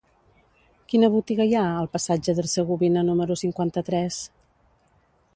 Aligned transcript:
Quina 0.93 1.09
botiga 1.15 1.45
hi 1.49 1.51
ha 1.59 1.65
al 1.81 1.89
passatge 1.97 2.35
d'Hercegovina 2.39 3.03
número 3.11 3.37
cinquanta-tres? 3.43 4.17